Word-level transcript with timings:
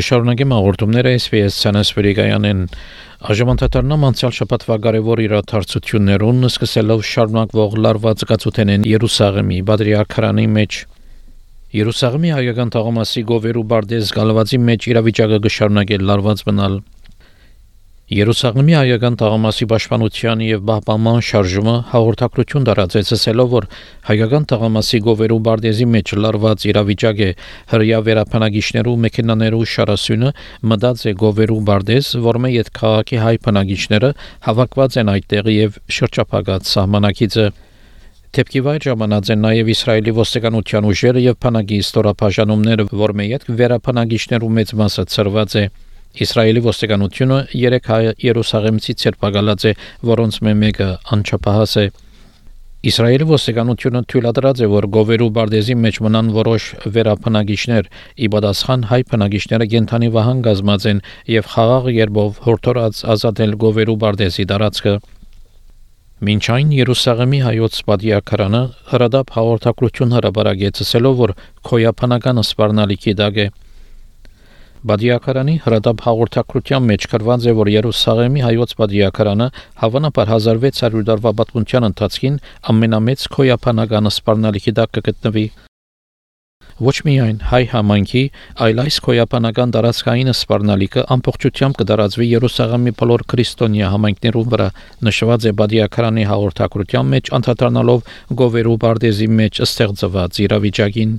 գշարունակեմ 0.00 0.52
հաղորդումները 0.54 1.10
SPS 1.18 1.56
Սանասվերիգայանեն 1.60 2.60
Աժամանդատարնամ 3.32 4.04
անցյալ 4.08 4.32
շաբաթվա 4.38 4.76
կարևոր 4.86 5.20
իրադարձություններուն 5.26 6.46
սկսելով 6.48 7.02
շարունակվող 7.10 7.76
լարված 7.84 8.24
գացութենեն 8.30 8.86
Երուսաղեմի 8.88 9.58
Բադրիարքարանի 9.70 10.46
մեջ 10.54 10.78
Երուսաղեմի 11.80 12.32
հայկական 12.36 12.72
թաղամասի 12.76 13.24
գովերու 13.28 13.66
բարդեզ 13.74 14.14
գալվածի 14.16 14.62
մեջ 14.70 14.88
իրավիճակը 14.94 15.40
գշարունակել 15.50 16.06
լարված 16.10 16.44
մնալ 16.48 16.80
Երուսաղեմի 18.10 18.74
հայկական 18.74 19.16
թաղամասի 19.20 19.66
պաշտպանության 19.70 20.40
եւ 20.42 20.62
պահպանման 20.66 21.20
շարժումը 21.22 21.74
հաղորդակցություն 21.92 22.64
տարածեց 22.66 23.10
ասելով 23.14 23.50
որ 23.52 23.66
հայկական 24.08 24.46
թաղամասի 24.50 24.98
գովերու 25.06 25.36
բարդեզի 25.46 25.86
մեջ 25.94 26.12
լարված 26.24 26.64
իրավիճակ 26.72 27.20
է 27.22 27.28
հրյա 27.70 28.00
վերապանագիչներու 28.08 28.94
մեքենաներու 29.04 29.62
շարասյունը 29.74 30.32
մտած 30.72 31.04
է 31.06 31.12
գովերու 31.22 31.58
բարդեզ 31.70 32.08
որմե 32.26 32.50
իդ 32.58 32.72
քաղաքի 32.80 33.20
հայ 33.22 33.34
բնակիչները 33.46 34.10
հավաքված 34.50 34.98
են 35.04 35.12
այդտեղ 35.14 35.52
եւ 35.54 35.78
շրջապագած 36.00 36.72
սահմանակիցը 36.74 37.46
Թեպքի 38.30 38.60
վայր 38.62 38.84
ժամանած 38.90 39.30
են 39.34 39.40
նաև 39.42 39.70
Իսրայելի 39.74 40.12
ոստիկանության 40.18 40.90
ուժերը 40.90 41.22
եւ 41.24 41.38
բանակի 41.42 41.78
ստորապաշանումները, 41.82 42.84
որ 42.94 43.14
մեյետ 43.18 43.48
վերապանագիչներու 43.58 44.50
մեծ 44.58 44.74
մասը 44.78 45.06
ծրված 45.10 45.56
է 45.58 45.64
Իսրայելի 46.10 46.60
ոստիկանությունը 46.66 47.36
3 47.54 47.84
հայ 47.86 48.04
Երուսաղեմցի 48.18 48.94
ցերպակալած 48.98 49.66
է, 49.70 49.72
որոնց 50.10 50.38
մեկը 50.42 50.88
անչափահաս 51.14 51.74
է։ 51.78 51.84
Իսրայելի 52.90 53.26
ոստիկանությունը 53.28 54.00
թույլատրած 54.10 54.60
է, 54.64 54.68
որ 54.72 54.88
գովերու 54.96 55.28
բարդեզի 55.36 55.76
մեջ 55.84 56.00
մնան 56.00 56.32
որոշ 56.34 56.66
վերապնագիչներ, 56.96 57.90
ի 58.24 58.30
պատասխան 58.34 58.86
հայ 58.90 59.00
բնագիչները 59.10 59.66
գենթանի 59.70 60.08
վահան 60.16 60.42
գազմած 60.48 60.86
են 60.90 61.02
եւ 61.30 61.50
խաղաղ 61.54 61.90
երբով 62.00 62.42
հորթորած 62.48 63.02
ազատել 63.14 63.56
գովերու 63.60 63.98
բարդեզի 64.00 64.46
տարածքը։ 64.50 64.94
Մինչ 66.20 66.44
այն 66.56 66.72
Երուսաղեմի 66.80 67.38
հայոց 67.46 67.76
պատիակարանը 67.88 68.62
հրադապ 68.90 69.30
հաղորդակցություն 69.36 70.16
հրաբարագեց 70.16 70.80
ասելով, 70.84 71.14
որ 71.20 71.36
քոյապանական 71.70 72.42
սպառնալիքի 72.48 73.14
դակ 73.20 73.44
է։ 73.44 73.46
Բադիակարանի 74.80 75.54
հրադապ 75.60 76.02
հաղորդակցության 76.06 76.84
մեջ 76.88 77.02
գրված 77.12 77.46
է, 77.50 77.52
որ 77.58 77.68
Երուսաղեմի 77.68 78.44
հայոց 78.46 78.70
բադիակարանը 78.78 79.48
հավանաբար 79.82 80.30
1600 80.36 81.02
տարվա 81.10 81.32
պատմության 81.40 81.86
ընթացքին 81.90 82.38
ամենամեծ 82.72 83.24
քոյապանական 83.34 84.08
սպառնալիքի 84.10 84.72
տակ 84.78 84.94
կգտնվի։ 84.96 85.44
Ոչ 86.80 86.96
միայն 87.04 87.42
հայ 87.50 87.60
համայնքի, 87.74 88.22
այլ 88.64 88.80
այս 88.86 88.96
քոյապանական 89.04 89.74
տարածքային 89.76 90.32
սպառնալիքը 90.32 91.04
ամբողջությամբ 91.12 91.76
կդարածվի 91.82 92.28
Երուսաղեմի 92.30 92.94
բոլոր 93.02 93.24
քրիստոնյա 93.34 93.90
համայնքներում 93.94 94.48
վրա, 94.54 94.68
նշված 95.10 95.44
է 95.44 95.52
Բադիակարանի 95.60 96.24
հաղորդակցության 96.30 97.12
մեջ 97.16 97.30
անդրադառնալով 97.36 98.08
Գովերու 98.40 98.78
Բարդեզի 98.86 99.28
մեջ 99.42 99.62
ստեղծված 99.68 100.40
իրավիճակին։ 100.48 101.12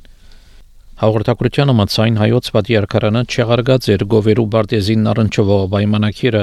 Հաղորդակցության 1.02 1.72
ամացայն 1.72 2.18
հայոց 2.22 2.48
պատիարքարանը 2.54 3.22
չեղարգած 3.34 3.86
էր 3.90 4.04
գովերու 4.12 4.44
բարտեզին 4.54 5.08
առնչվող 5.12 5.62
պայմանակիրը, 5.72 6.42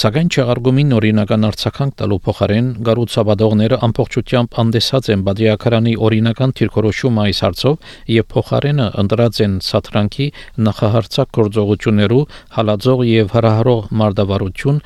սակայն 0.00 0.28
չեղարգումին 0.34 0.90
օրինական 0.96 1.46
արձագանք 1.48 1.94
տալու 2.02 2.18
փոխարեն 2.26 2.68
գառուցաբադողները 2.84 3.78
ամբողջությամբ 3.88 4.58
անդեսած 4.64 5.08
են 5.14 5.22
պատիարքարանի 5.28 5.94
օրինական 6.04 6.52
թիրքորոշումը 6.60 7.24
այս 7.24 7.40
հարցով 7.44 7.88
եւ 8.12 8.28
փոխարենը 8.34 8.90
ընդրած 9.04 9.40
են 9.48 9.56
սաթրանքի 9.72 10.28
նախահարցակ 10.68 11.32
գործողություններու 11.40 12.20
հալածող 12.60 13.02
եւ 13.08 13.34
հրահրող 13.38 13.88
մարդավարություն, 14.04 14.84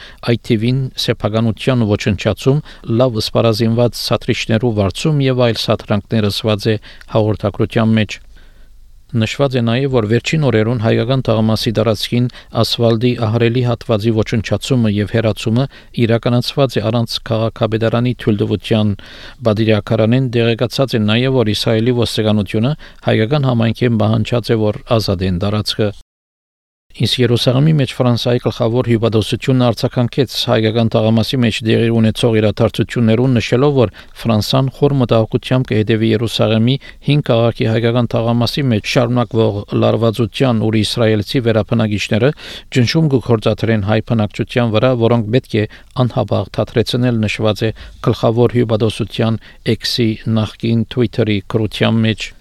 թիվին 0.48 0.80
սեփականության 1.08 1.84
ոչնչացում, 1.90 2.62
լավ 3.02 3.20
սպարազինված 3.26 3.98
սատրիչներու 3.98 4.72
վարձում 4.78 5.20
եւ 5.26 5.44
այլ 5.48 5.60
սաթրանքներ 5.66 6.30
ըսված 6.30 6.70
է 6.70 6.78
հաղորդակցության 7.18 7.94
մեջ 7.98 8.20
Նշված 9.08 9.54
է 9.56 9.60
նաև, 9.64 9.92
որ 9.94 10.06
վերջին 10.08 10.42
օրերուն 10.44 10.80
հայկական 10.84 11.22
տաղամասի 11.24 11.70
տարածքին 11.78 12.24
ասֆալտի 12.60 13.12
ահրելի 13.24 13.62
հատվածի 13.64 14.10
ոչնչացումը 14.18 14.90
եւ 14.92 15.14
հերացումը 15.16 15.64
իրականացված 16.04 16.76
է 16.76 16.82
առանց 16.90 17.14
քաղաքաբեդարանի 17.30 18.12
թույլտվության։ 18.24 18.90
Բադիրակարանեն 19.48 20.26
դեղեկացած 20.36 20.98
է 20.98 21.00
նաև, 21.08 21.38
որ 21.38 21.52
Իսրայելի 21.54 21.96
ոստիկանությունը 22.02 22.74
հայկական 23.08 23.48
համայնքին 23.48 23.98
բանջած 24.04 24.52
է, 24.52 24.60
որ 24.68 24.82
ազատեն 24.98 25.40
տարածքը։ 25.46 25.88
Իսկ 26.98 27.20
Երուսաղեմի 27.20 27.72
մեջ 27.78 27.92
Ֆրանսիայի 27.94 28.40
գլխավոր 28.42 28.88
հյուպատոսությունն 28.90 29.64
արձագանքեց 29.66 30.32
հայկական 30.50 30.88
տաղամասի 30.94 31.38
մեջ 31.44 31.58
դերի 31.68 31.90
ունեցող 31.94 32.38
իրադարձություններուն 32.40 33.36
նշելով, 33.38 33.76
որ 33.78 33.92
Ֆրանսան 34.22 34.70
խոր 34.78 34.94
մտահոգությամբ 35.02 35.68
կհետևի 35.70 36.08
Երուսաղեմի 36.10 36.74
5 37.10 37.22
քաղաքի 37.28 37.68
հայկական 37.70 38.10
տաղամասի 38.14 38.64
մեջ 38.72 38.90
շարունակվող 38.94 39.60
լարվածության 39.84 40.64
ու 40.66 40.72
իսրայելցի 40.82 41.44
վերապնակիչները 41.46 42.32
ճնշում 42.74 43.12
կգործադրեն 43.14 43.86
հայ 43.92 44.00
բնակչության 44.10 44.74
վրա, 44.74 44.90
որոնք 45.06 45.30
պետք 45.38 45.54
է 45.54 45.64
անհաբաղ 46.02 46.50
թատրեցնել 46.58 47.22
նշված 47.28 47.62
է 47.68 47.70
գլխավոր 48.08 48.58
հյուպատոսության 48.58 49.40
X-ի 49.78 50.10
նախկին 50.40 50.84
Twitter-ի 50.96 51.38
կրության 51.52 52.04
մեջ 52.08 52.32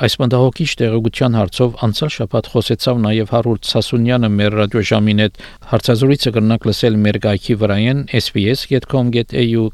Այս 0.00 0.14
մտահոգիչ 0.22 0.70
տեղեկության 0.80 1.34
հարցով 1.36 1.74
անցյալ 1.86 2.12
շաբաթ 2.14 2.46
խոսեցավ 2.52 3.02
նաև 3.04 3.32
Հարուրդ 3.34 3.68
Սասունյանը 3.72 4.30
մեր 4.38 4.56
ռադիոժամին 4.62 5.20
հետ 5.24 5.40
հարցազրույցը 5.72 6.34
կրնակ 6.38 6.68
լսել 6.70 7.00
մեր 7.04 7.20
գայքի 7.28 7.58
վրայեն 7.60 8.04
sbs.com.au 8.22 9.64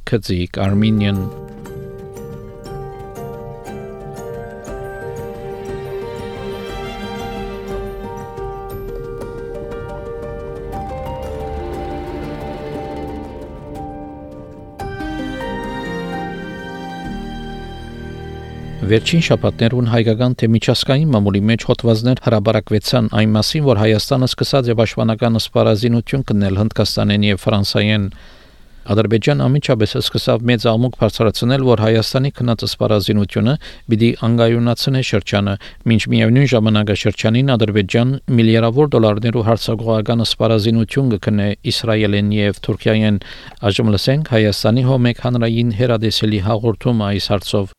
Վերջին 18.78 19.22
շաբաթներուն 19.26 19.88
հայկական 19.90 20.34
թե 20.38 20.48
միջազգային 20.54 21.08
մամուլի 21.10 21.40
մեջ 21.48 21.64
հոդվածներ 21.66 22.20
հրաբարակվեցան 22.28 23.08
այն 23.18 23.32
մասին, 23.34 23.64
որ 23.66 23.80
Հայաստանը 23.82 24.28
սկսած 24.30 24.70
է 24.70 24.76
պաշտպանական 24.78 25.38
սպառազինություն 25.42 26.22
կնել 26.28 26.60
Հնդկաստանեն 26.62 27.26
եւ 27.26 27.40
Ֆրանսիային։ 27.42 28.04
Ադրբեջան 28.88 29.42
ամիջապես 29.44 29.90
սկսավ 29.98 30.44
մեծ 30.48 30.62
աղմուկ 30.70 30.94
բարձրացնել, 31.02 31.64
որ 31.68 31.80
Հայաստանի 31.84 32.30
քնած 32.38 32.62
սպառազինությունը 32.68 33.54
պիտի 33.92 34.08
անգայունացնե 34.28 35.02
շրջանը, 35.08 35.54
մինչ 35.92 36.02
միևնույն 36.14 36.48
ժամանակաշրջանին 36.54 37.52
Ադրբեջան 37.58 38.14
միլիարդավոր 38.38 38.90
դոլարներու 38.94 39.44
հարցակողական 39.48 40.24
սպառազինություն 40.24 41.12
կքնե 41.18 41.48
Իսրայելեն 41.74 42.32
եւ 42.38 42.62
Թուրքիային։ 42.64 43.20
Այժմ 43.68 43.92
լսենք 43.98 44.32
Հայաստանի 44.38 44.86
հոմեկ 44.88 45.22
հանրային 45.28 45.76
հերադեսելի 45.82 46.40
հաղորդում 46.48 47.04
այս 47.12 47.28
հարցով 47.34 47.77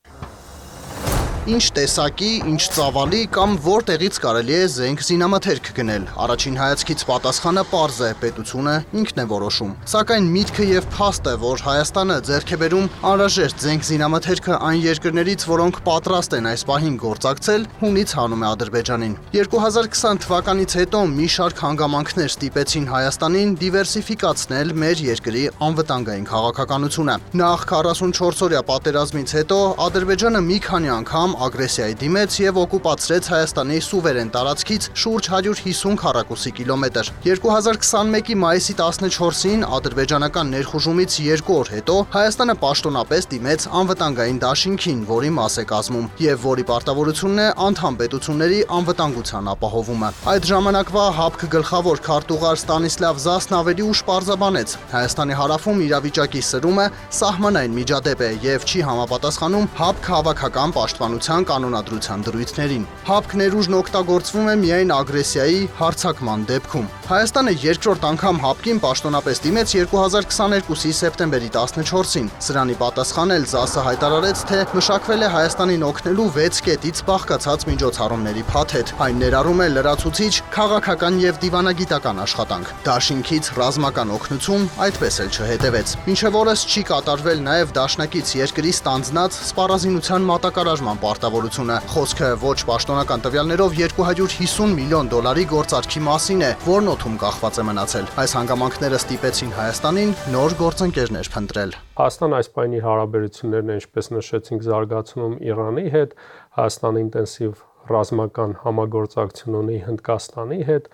ինչ 1.48 1.64
տեսակի, 1.78 2.30
ինչ 2.50 2.62
ծավալի 2.76 3.20
կամ 3.32 3.54
որտեղից 3.64 4.18
կարելի 4.24 4.56
է 4.60 4.64
զենք 4.74 5.04
զինամթերք 5.08 5.70
գնել։ 5.78 6.08
Առաջին 6.26 6.58
հայացքից 6.60 7.04
պատասխանը 7.10 7.64
པարզ 7.70 8.00
է, 8.04 8.10
պետությունը 8.24 8.76
ինքն 9.00 9.22
է 9.24 9.26
որոշում։ 9.30 9.72
Սակայն 9.94 10.30
միտքը 10.36 10.68
եւ 10.70 10.88
փաստը, 10.96 11.34
որ 11.44 11.64
Հայաստանը 11.70 12.18
ձեռք 12.30 12.50
է 12.50 12.60
բերում 12.60 12.90
անհրաժեշտ 13.10 13.64
զենք 13.64 13.88
զինամթերքը 13.90 14.60
այն 14.70 14.80
երկրներից, 14.90 15.46
որոնք 15.50 15.80
պատրաստ 15.88 16.36
են 16.40 16.50
այս 16.50 16.66
պահին 16.70 16.98
գործակցել, 17.04 17.68
հունից 17.80 18.14
հանում 18.20 18.44
է 18.44 18.48
Ադրբեջանին։ 18.50 19.14
2020 19.40 20.22
թվականից 20.26 20.78
հետո 20.80 21.04
մի 21.14 21.28
շարք 21.40 21.64
հանգամանքներ 21.64 22.30
ստիպեցին 22.36 22.90
Հայաստանին 22.90 23.56
դիվերսիֆիկացնել 23.64 24.74
մեր 24.84 25.04
երկրի 25.10 25.44
անվտանգային 25.70 26.30
քաղաքականությունը։ 26.30 27.16
Նախ 27.40 27.66
44 27.70 28.44
օրյա 28.50 28.62
պատերազմից 28.70 29.36
հետո 29.40 29.60
Ադրբեջանը 29.90 30.42
մի 30.50 30.58
քանի 30.70 30.90
անգամ 31.00 31.29
ագրեսիայի 31.46 31.96
դիմեց 32.02 32.36
եւ 32.42 32.58
օկուպացրեց 32.64 33.28
Հայաստանի 33.34 33.78
սուվերեն 33.86 34.30
տարածքից 34.36 34.88
շուրջ 35.02 35.30
150 35.30 35.98
քառակուսի 36.02 36.52
կիլոմետր։ 36.60 37.12
2021-ի 37.26 38.36
մայիսի 38.44 38.76
14-ին 38.80 39.66
ադրբեջանական 39.80 40.52
ներխուժումից 40.56 41.18
2 41.26 41.54
օր 41.60 41.72
հետո 41.76 41.96
Հայաստանը 42.16 42.56
պաշտոնապես 42.64 43.30
դիմեց 43.34 43.68
անվտանգային 43.80 44.42
դաշինքին, 44.44 45.00
որի 45.10 45.32
մաս 45.40 45.56
է 45.60 45.66
կազմում 45.70 46.10
եւ 46.26 46.46
որի 46.50 46.66
պարտավորությունն 46.70 47.44
է 47.44 47.48
անդամ 47.70 48.00
պետությունների 48.00 48.60
անվտանգության 48.80 49.52
ապահովումը։ 49.54 50.12
Այդ 50.34 50.50
ժամանակվա 50.50 51.06
ՀԱՊԿ 51.20 51.50
գլխավոր 51.56 52.04
քարտուղար 52.10 52.60
Ստանիսլավ 52.60 53.22
Զասն 53.26 53.58
ավելի 53.60 53.84
ուշ 53.90 54.00
պարզաբանեց. 54.10 54.76
Հայաստանի 54.94 55.40
հարավում 55.40 55.84
իրավիճակի 55.90 56.42
սրումը 56.50 56.86
սահմանային 57.20 57.78
միջադեպ 57.80 58.20
է 58.20 58.32
եւ 58.50 58.68
չի 58.70 58.80
համապատասխանում 58.90 59.70
ՀԱՊԿ 59.80 60.10
հավաքական 60.10 60.70
պաշտպանության 60.80 61.19
պաշտպանության 61.20 61.46
կանոնադրության 61.50 62.22
դրույթներին։ 62.26 62.84
ՀԱՊԿ 63.10 63.36
ներուժն 63.40 63.74
օգտագործվում 63.80 64.48
է 64.50 64.56
միայն 64.64 64.92
ագրեսիայի 64.96 65.60
հարձակման 65.80 66.46
դեպքում։ 66.50 66.86
Հայաստանը 67.10 67.54
երկրորդ 67.60 68.04
անգամ 68.10 68.38
ՀԱՊԿ-ին 68.40 68.80
պաշտոնապես 68.86 69.38
դիմեց 69.44 69.70
2022-ի 69.76 70.92
սեպտեմբերի 71.00 71.50
14-ին։ 71.56 72.28
Սրանի 72.46 72.76
պատասխանել 72.80 73.44
ԶԱՍ-ը 73.50 73.82
հայտարարեց, 73.90 74.38
թե 74.50 74.60
մշակվել 74.80 75.22
է 75.26 75.30
Հայաստանին 75.36 75.86
օգնելու 75.90 76.30
6 76.40 76.62
կետից 76.70 76.98
բաղկացած 77.10 77.66
միջոցառումների 77.70 78.44
փաթեթ։ 78.54 78.94
Այն 79.10 79.20
ներառում 79.20 79.60
է 79.60 79.68
լրացուցիչ, 79.76 80.34
քաղաքական 80.56 81.20
եւ 81.26 81.42
դիվանագիտական 81.44 82.24
աշխատանք։ 82.30 82.74
Դաշինքից 82.88 83.52
ռազմական 83.60 84.14
օգնություն 84.20 84.70
այդպես 84.86 85.20
էլ 85.26 85.30
չհետևեց։ 85.34 85.88
Մինչև 86.08 86.40
օրս 86.40 86.66
չի 86.70 86.84
կատարվել 86.94 87.44
նաեւ 87.50 87.74
դաշնակից 87.80 88.28
երկրի 88.40 88.72
ստանձնած 88.78 89.42
սպառազինության 89.50 90.30
մատակարարման 90.30 91.00
պարտավորությունը։ 91.10 91.78
Խոսքը 91.90 92.30
ոչ 92.44 92.58
պաշտոնական 92.70 93.24
տվյալներով 93.26 93.78
250 93.80 94.76
միլիոն 94.78 95.10
դոլարի 95.10 95.46
գործարքի 95.50 96.02
մասին 96.06 96.44
է, 96.46 96.52
որն 96.70 96.92
օթում 96.94 97.16
կախված 97.24 97.60
է 97.60 97.66
մնացել։ 97.70 98.12
Այս 98.24 98.36
հանգամանքները 98.38 99.00
ստիպեցին 99.00 99.54
Հայաստանին 99.60 100.14
նոր 100.36 100.56
գործընկերներ 100.60 101.32
փնտրել։ 101.34 101.74
Հայաստան 102.00 102.36
այս 102.40 102.52
պայմանի 102.60 102.84
հարաբերություններն 102.86 103.74
ինչպես 103.80 104.12
նշեցինք 104.20 104.68
զարգացնում 104.70 105.34
Իրանի 105.50 105.86
հետ, 105.98 106.14
Հայաստանը 106.60 107.04
ինտենսիվ 107.10 107.66
ռազմական 107.90 108.54
համագործակցություն 108.64 109.58
ունի 109.60 109.78
Հնդկաստանի 109.90 110.60
հետ 110.70 110.90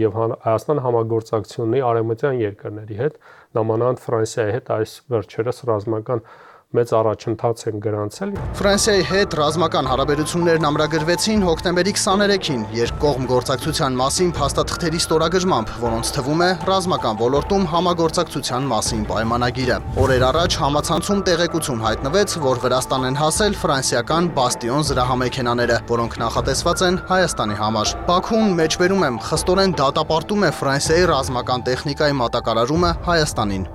եւ 0.00 0.16
Հայաստան 0.20 0.80
համագործակցություն 0.84 1.66
ունի 1.70 1.82
արևմտյան 1.90 2.38
երկրների 2.40 2.96
հետ, 3.00 3.18
նամանավանդ 3.56 4.02
Ֆրանսիայի 4.04 4.54
հետ 4.56 4.70
այս 4.76 4.94
վերջերս 5.14 5.60
ռազմական 5.70 6.24
մեծ 6.70 6.90
առաջընթաց 6.94 7.62
են 7.66 7.78
գրանցել։ 7.82 8.34
Ֆրանսիայի 8.54 9.06
հետ 9.08 9.32
ռազմական 9.40 9.88
հարաբերություններն 9.90 10.66
ամրագրվեցին 10.68 11.40
հոկտեմբերի 11.48 11.94
23-ին 11.96 12.60
երկկողմ 12.78 13.24
գործակցության 13.32 13.96
մասին 14.00 14.30
փաստաթղթերի 14.36 15.00
ստորագրմամբ, 15.02 15.72
որոնց 15.82 16.12
թվում 16.14 16.44
է 16.46 16.50
ռազմական 16.70 17.18
ոլորտում 17.24 17.66
համագործակցության 17.74 18.70
մասին 18.70 19.02
պայմանագիրը։ 19.10 19.80
Օրեր 20.04 20.26
առաջ 20.30 20.58
համացանցում 20.62 21.24
տեղեկություն 21.30 21.82
հայտնվեց, 21.88 22.36
որ 22.46 22.62
Վրաստան 22.70 23.08
են 23.10 23.20
հասել 23.24 23.58
ֆրանսիական 23.64 24.30
Բաստիոն 24.38 24.86
զրահամեքենաները, 24.92 25.80
որոնք 25.90 26.16
նախատեսված 26.22 26.86
են 26.86 27.02
Հայաստանի 27.10 27.58
համար։ 27.64 27.96
Բաքուն 28.14 28.56
մեջբերում 28.62 29.04
եմ 29.10 29.20
խստորեն 29.26 29.76
դատապարտում 29.82 30.46
է 30.46 30.54
Ֆրանսիայի 30.62 31.10
ռազմական 31.16 31.68
տեխնիկայի 31.70 32.18
մատակարարումը 32.22 32.94
Հայաստանին։ 33.10 33.68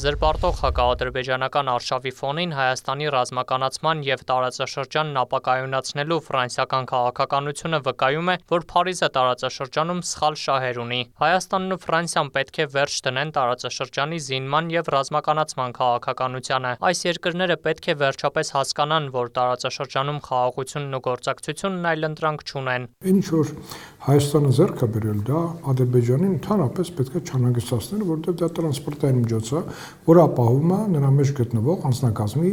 Զրպարտող 0.00 0.60
հակաադրբեջանական 0.64 1.68
արշավի 1.68 2.10
ֆոնին 2.16 2.52
Հայաստանի 2.56 3.08
ռազմականացման 3.12 3.98
եւ 4.06 4.20
տարածաշրջանն 4.30 5.18
ապակայունացնելու 5.20 6.16
ֆրանսիական 6.28 6.86
քաղաքականությունը 6.92 7.80
վկայում 7.88 8.30
է, 8.32 8.36
որ 8.54 8.64
Փարիզը 8.70 9.10
տարածաշրջանում 9.16 10.00
սխալ 10.10 10.38
շահեր 10.40 10.80
ունի։ 10.84 11.00
Հայաստանն 11.20 11.76
ու 11.76 11.80
Ֆրանսիան 11.84 12.30
պետք 12.38 12.60
է 12.64 12.66
վերջ 12.80 12.96
դնեն 13.10 13.34
տարածաշրջանի 13.36 14.22
զինման 14.30 14.72
եւ 14.72 14.90
ռազմականացման 14.96 15.76
քաղաքականությանը։ 15.80 16.72
Այս 16.80 17.04
երկրները 17.10 17.58
պետք 17.68 17.90
է 17.92 17.96
վերջապես 18.00 18.54
հասկանան, 18.56 19.12
որ 19.20 19.32
տարածաշրջանում 19.36 20.22
խաղաղությունն 20.30 20.96
ու 20.96 21.04
գործակցությունն 21.10 21.90
այլընտրանք 21.92 22.46
չունեն։ 22.48 22.88
Ինչ 23.10 23.24
որ 23.36 23.54
Հայաստանը 24.00 24.50
ձեռք 24.56 24.80
է 24.80 24.86
բերել 24.96 25.18
դա 25.28 25.40
Ադրբեջանին 25.70 26.30
ընդհանրապես 26.40 26.90
պետք 27.00 27.16
է 27.18 27.20
չանհանգստացնել, 27.20 28.04
որովհետեւ 28.10 28.38
դա 28.40 28.48
տրանսպորտային 28.56 29.18
միջոց 29.20 29.50
է, 29.50 29.60
որը 30.10 30.22
ապահովում 30.26 30.72
է 30.76 30.80
նրա 30.94 31.10
մեջ 31.16 31.32
գտնվող 31.40 31.86
անձնակազմի 31.90 32.52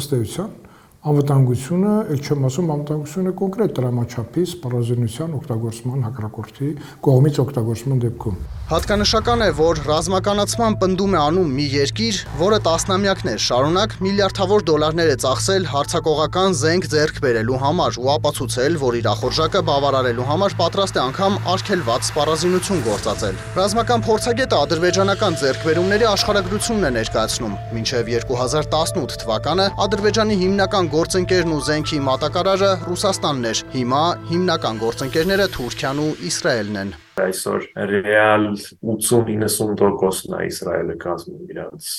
ըստ 0.00 0.16
էության 0.16 0.54
անվտանգությունը, 1.06 1.90
ել 2.10 2.20
չեմ 2.26 2.46
ասում 2.48 2.70
անվտանգությունը 2.74 3.32
կոնկրետ 3.38 3.74
դրամաչափի 3.76 4.42
սպառազինության 4.50 5.36
օգտագործման 5.36 6.00
հակառակորդի 6.06 6.70
կողմից 7.06 7.38
օգտագործման 7.46 8.00
դեպքում։ 8.02 8.40
Հատկանշական 8.66 9.42
է, 9.46 9.48
որ 9.54 9.80
ռազմականացման 9.86 10.76
պնդում 10.82 11.12
է 11.14 11.18
անում 11.22 11.50
մի 11.54 11.66
երկիր, 11.76 12.16
որը 12.40 12.56
տասնամյակներ 12.66 13.42
շարունակ 13.46 13.92
միլիարդավոր 14.02 14.64
դոլարներ 14.66 15.12
է 15.12 15.16
ծախսել 15.22 15.68
հարցակողական 15.70 16.56
զենք 16.66 16.88
ձեռք 16.90 17.20
բերելու 17.22 17.60
համար 17.62 18.00
ու 18.02 18.10
ապացուցել, 18.16 18.78
որ 18.82 18.98
իր 18.98 19.06
ախորժակը 19.12 19.62
բավարարելու 19.70 20.26
համար 20.26 20.56
պատրաստ 20.66 20.98
է 20.98 21.02
անգամ 21.06 21.38
արգելված 21.54 22.10
սպառազինություն 22.10 22.82
գործածել։ 22.90 23.38
Ռազմական 23.54 24.04
փորձագետը 24.10 24.60
ադրբեջանական 24.66 25.38
ձեռքբերումների 25.46 26.10
աշխարհագրությունն 26.10 26.90
է 26.90 26.92
ներկայացնում։ 26.98 27.56
Մինչև 27.76 28.12
2018 28.26 29.20
թվականը 29.22 29.70
Ադրբեջանի 29.86 30.40
հիմնական 30.42 30.90
գործընկերն 30.96 31.50
ու 31.52 31.64
զենքի 31.66 31.98
մատակարարը 32.06 32.68
Ռուսաստանն 32.86 33.48
էր։ 33.50 33.58
Հիմա 33.74 34.04
հիմնական 34.30 34.78
գործընկերները 34.80 35.46
Թուրքիան 35.56 35.98
ու 36.00 36.12
Իսրայելն 36.30 36.78
են 36.82 36.92
այսօր 37.26 37.66
ռեալ 37.90 38.46
80-90%-ն 38.94 40.36
է 40.38 40.40
Իսրայելը 40.50 40.96
կազմում 41.04 41.52
իրանց 41.52 41.90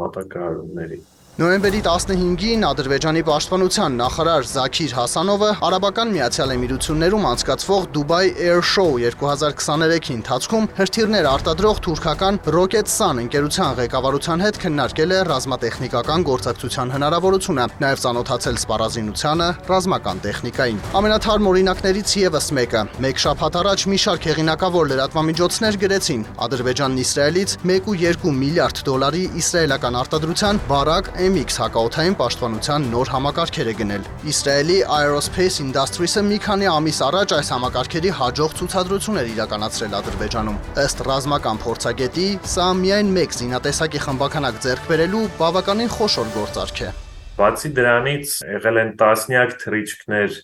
մատակարարումների 0.00 0.98
Նոյեմբերի 1.40 1.78
15-ին 1.80 2.64
Ադրբեջանի 2.68 3.20
պաշտպանության 3.24 3.94
նախարար 3.96 4.42
Զաքիր 4.44 4.90
Հասանովը 4.92 5.46
Արաբական 5.64 6.10
Միացյալ 6.12 6.50
Էմիրություններում 6.52 7.22
անցկացվող 7.30 7.86
Dubai 7.94 8.26
Air 8.44 8.60
Show 8.60 8.98
2023-ի 9.00 10.12
ընթացքում 10.18 10.66
հրթիռներ 10.76 11.28
արտադրող 11.30 11.80
թուրքական 11.86 12.40
Rocket 12.56 12.92
Sun 12.92 13.22
ընկերության 13.22 13.78
ղեկավարության 13.78 14.44
հետ 14.44 14.58
քննարկել 14.66 15.14
է 15.16 15.22
ռազմատեխնիկական 15.30 16.26
գործակցության 16.28 16.92
հնարավորությունը, 16.98 17.64
նաև 17.80 18.04
ծանոթացել 18.04 18.60
սպառազինությանը, 18.60 19.48
ռազմական 19.72 20.22
տեխնիկային։ 20.28 20.84
Ամենաթարմ 21.00 21.50
օրինակներից 21.54 22.14
եւս 22.20 22.50
մեկը։ 22.60 22.84
Մեկ 23.00 23.24
շաբաթ 23.24 23.58
առաջ 23.64 23.86
մի 23.88 24.02
շարք 24.04 24.28
հեղինակավոր 24.28 24.92
լրատվամիջոցներ 24.92 25.80
գրեցին. 25.88 26.28
Ադրբեջանն 26.50 27.00
Իսրայելից 27.00 27.56
1.2 27.64 28.36
միլիարդ 28.44 28.84
դոլարի 28.90 29.24
իսրայելական 29.40 30.00
արտադրության 30.04 30.62
բարակ 30.68 31.12
MX 31.30 31.58
հակաօթային 31.60 32.14
պաշտպանության 32.18 32.86
նոր 32.90 33.10
համակարգեր 33.12 33.68
է 33.70 33.74
գնել։ 33.78 34.06
Իսրայելի 34.32 34.78
Aerospace 34.96 35.60
Industries-ը 35.62 36.22
մի 36.26 36.38
քանի 36.42 36.68
ամիս 36.70 36.98
առաջ 37.06 37.34
այս 37.36 37.50
համակարգերի 37.54 38.12
հաջող 38.18 38.56
ցուցադրություն 38.60 39.20
էր 39.20 39.30
իրականացրել 39.34 39.94
Ադրբեջանում։ 40.00 40.58
Ըստ 40.84 41.04
ռազմական 41.10 41.62
փորձագետի, 41.62 42.26
սա 42.54 42.66
միայն 42.80 43.14
մեկ 43.20 43.36
զինատեսակի 43.38 44.02
խմբականակ 44.10 44.60
ձեռք 44.66 44.90
բերելու 44.90 45.24
բավականին 45.38 45.94
խոշոր 45.94 46.30
գործարք 46.34 46.82
է։ 46.82 46.92
Բացի 47.38 47.70
դրանից 47.78 48.36
եղել 48.50 48.80
են 48.80 48.94
տասնյակ 49.00 49.58
թռիչքներ 49.62 50.40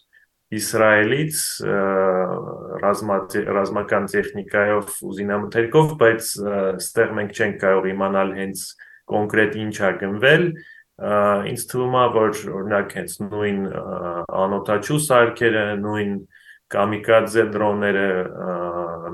Իսրայելից 0.56 1.38
ռազմական 2.78 4.04
տեխնիկայով 4.12 4.92
ու 5.02 5.14
զինամթերքով, 5.18 5.88
բայց 5.98 6.28
ստեղ 6.78 7.16
մենք 7.18 7.32
չենք 7.34 7.56
կարող 7.64 7.88
իմանալ 7.90 8.30
հենց 8.36 8.62
կոնկրետ 9.10 9.58
ինչ 9.62 9.74
է 9.86 9.90
գնվել, 10.02 10.46
ինձ 10.96 11.64
թվում 11.70 11.96
է 12.00 12.04
որ 12.14 12.38
օրինակ 12.58 12.94
հենց 12.96 13.16
նույն 13.20 13.58
անօթաչու 14.42 15.00
սարքերը, 15.06 15.64
նույն 15.82 16.14
կամիկադզե 16.74 17.48
դրոնները 17.54 18.06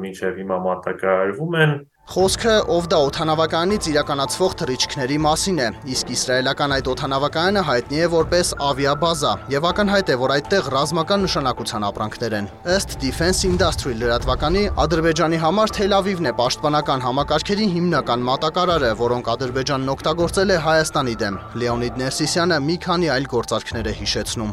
մինչև 0.03 0.39
հիմա 0.41 0.61
մատակարարվում 0.67 1.59
են 1.63 1.81
Խոսքը 2.13 2.55
ով 2.75 2.87
դա 2.91 2.97
օթանավականից 3.07 3.87
իրականացվող 3.93 4.55
թռիչքների 4.61 5.19
մասին 5.23 5.61
է, 5.63 5.67
իսկ 5.95 6.09
իսրայելական 6.13 6.73
այդ 6.77 6.89
օթանավակայանը 6.93 7.63
հայտնի 7.69 8.01
է 8.03 8.09
որպես 8.15 8.51
ավիաբազա 8.69 9.31
եւ 9.55 9.69
ակնհայտ 9.71 10.11
է, 10.11 10.17
որ 10.23 10.35
այդտեղ 10.37 10.71
ռազմական 10.75 11.25
նշանակության 11.27 11.87
ապրանքներ 11.89 12.37
են։ 12.41 12.51
Ըստ 12.75 12.97
Defense 13.05 13.47
Industry 13.49 13.95
լրատվականի 14.03 14.65
Ադրբեջանի 14.83 15.41
համար 15.47 15.75
Թել 15.79 15.97
Ավիվն 16.03 16.29
է 16.33 16.35
պաշտպանական 16.43 17.07
համակարգերի 17.07 17.71
հիմնական 17.79 18.27
մատակարարը, 18.33 18.93
որոնք 18.99 19.33
Ադրբեջանն 19.37 19.95
օգտագործել 19.95 20.53
է 20.53 20.61
Հայաստանի 20.67 21.17
դեմ։ 21.23 21.41
Լեոնիդ 21.63 22.03
Ներսիսյանը 22.03 22.61
մի 22.67 22.77
քանի 22.83 23.15
այլ 23.15 23.33
գործարքներ 23.37 23.95
է 23.95 23.97
հիշեցնում։ 24.03 24.53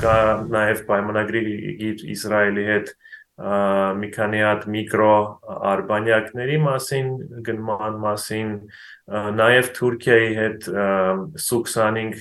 Կա 0.00 0.16
նաև 0.54 0.80
պայմանագրի 0.88 1.42
Իսրայելի 2.14 2.64
հետ 2.70 2.90
մի 4.00 4.08
քանի 4.14 4.42
հատ 4.46 4.66
միկրո 4.70 5.14
արբանյակների 5.70 6.58
մասին, 6.64 7.08
գնման 7.48 7.96
մասին, 8.04 8.52
նաև 9.40 9.70
Թուրքիայի 9.78 10.28
հետ 10.38 10.68
Սուքսանինգ 11.46 12.20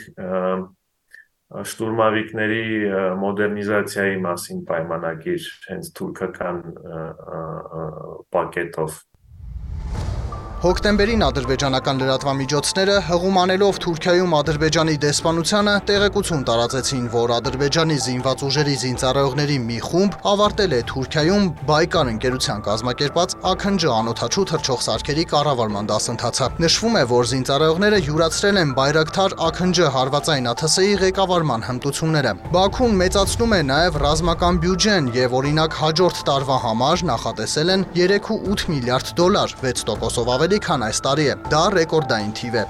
շտուրմավիկների 1.54 2.64
մոդեռնիզացիայի 3.22 4.16
մասին 4.24 4.64
պայմանագիր 4.70 5.50
հենց 5.70 5.90
թուրքական 6.00 6.62
պակետով 8.34 8.96
Հոկտեմբերին 10.64 11.24
ադրբեջանական 11.26 11.98
լրատվամիջոցները 12.00 12.94
հղում 13.04 13.38
անելով 13.42 13.80
Թուրքիայում 13.84 14.36
Ադրբեջանի 14.38 14.94
դեսպանությանը 15.04 15.72
տեղեկություն 15.90 16.46
տարածեցին, 16.48 17.10
որ 17.12 17.34
Ադրբեջանի 17.38 17.98
զինված 18.06 18.44
ուժերի 18.48 18.76
զինծառայողների 18.84 19.58
մի 19.64 19.80
խումբ 19.84 20.16
ավարտել 20.32 20.76
է 20.78 20.80
Թուրքիայում 20.94 21.50
Բայկար 21.68 22.12
ընկերության 22.14 22.64
կազմակերպած 22.68 23.36
ԱՔՆՋ 23.44 23.98
անօթաչու 23.98 24.46
թռչող 24.54 24.80
սարքերի 24.88 25.26
կառավարման 25.34 25.92
դասընթացը։ 25.92 26.48
Նշվում 26.64 26.96
է, 26.96 27.04
որ 27.12 27.28
զինծառայողները 27.34 28.00
յուրացրել 28.08 28.62
են 28.64 28.74
Բայրակթար 28.80 29.38
ԱՔՆՋ 29.44 29.92
հարվածային 30.00 30.50
ԱԹՍ-ի 30.54 30.96
ղեկավարման 31.04 31.68
հմտությունները։ 31.68 32.34
Բաքուն 32.56 32.98
մեծացնում 33.04 33.58
է 33.60 33.62
նաև 33.74 34.00
ռազմական 34.08 34.64
բյուջեն 34.64 35.12
եւ 35.20 35.38
օրինակ 35.44 35.78
հաջորդ 35.84 36.24
տարվա 36.32 36.58
համար 36.64 37.06
նախատեսել 37.12 37.76
են 37.76 37.86
3.8 38.00 38.68
միլիարդ 38.72 39.14
դոլար, 39.20 39.58
6%-ով 39.64 40.34
ավելի 40.34 40.53
ավելի 40.54 40.62
քան 40.62 40.84
այս 40.86 41.00
տարի 41.02 41.24
է։ 41.34 41.36
Դա 41.50 41.62
ռեկորդային 41.74 42.34
թիվ 42.38 42.56
է։ 42.62 42.64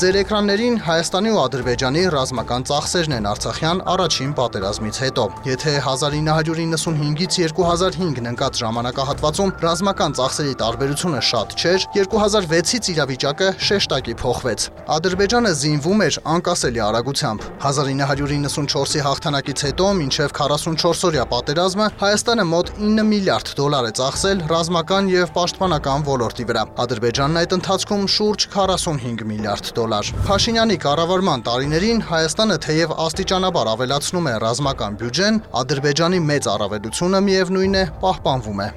Ձեր 0.00 0.16
էկրաններին 0.16 0.76
Հայաստանի 0.80 1.30
ու 1.34 1.38
Ադրբեջանի 1.42 2.02
ռազմական 2.14 2.62
ծախսերն 2.70 3.14
են 3.18 3.26
Արցախյան 3.28 3.80
առաջին 3.92 4.30
պատերազմից 4.38 5.00
հետո։ 5.04 5.24
Եթե 5.44 5.74
1995-ից 5.84 7.36
2005-ն 7.60 8.30
ընկած 8.30 8.60
ժամանակահատվածում 8.62 9.52
ռազմական 9.60 10.16
ծախսերի 10.16 10.54
տարբերությունը 10.62 11.20
շատ 11.30 11.52
չէր, 11.60 11.84
2006-ից 11.98 12.88
իրավիճակը 12.94 13.50
շեշտակի 13.68 14.14
փոխվեց։ 14.24 14.64
Ադրբեջանը 14.96 15.52
զինվում 15.60 16.00
էր 16.08 16.18
անկասելի 16.32 16.82
արագությամբ։ 16.88 17.44
1994-ի 17.60 19.04
հաղթանակից 19.04 19.66
հետո 19.68 19.90
մինչև 20.00 20.34
44-օրյա 20.40 21.28
պատերազմը 21.34 21.90
Հայաստանը 22.00 22.48
մոտ 22.54 22.72
9 22.80 23.06
միլիարդ 23.12 23.52
դոլար 23.60 23.90
է 23.90 23.92
ծախսել 24.00 24.42
ռազմական 24.54 25.12
եւ 25.12 25.36
պաշտպանական 25.36 26.08
ոլորտի 26.08 26.50
վրա։ 26.54 26.66
Ադրբեջանն 26.88 27.40
այդ 27.44 27.56
ընթացքում 27.60 28.10
շուրջ 28.16 28.48
45 28.56 29.28
միլիարդ 29.34 29.72
դոլար 29.76 29.89
դոլար։ 29.90 30.08
Փաշինյանի 30.26 30.76
կառավարման 30.84 31.40
տարիներին 31.46 32.00
Հայաստանը 32.06 32.56
թեև 32.62 32.92
աստիճանաբար 33.04 33.70
ավելացնում 33.70 34.28
է 34.30 34.34
ռազմական 34.44 34.98
բյուջեն, 35.00 35.40
Ադրբեջանի 35.60 36.20
մեծ 36.30 36.48
առավելությունը 36.54 37.20
միևնույն 37.26 37.74
է 37.80 37.82
պահպանվում 38.04 38.62
է։ 38.62 38.68